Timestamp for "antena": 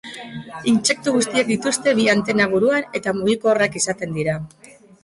2.17-2.49